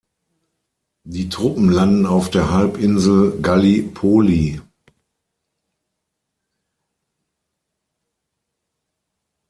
[1.03, 4.59] Die Truppen landen auf der Halbinsel Gallipoli.